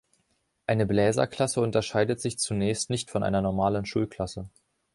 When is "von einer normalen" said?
3.11-3.85